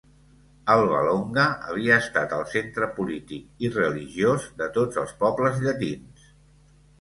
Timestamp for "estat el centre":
2.03-2.87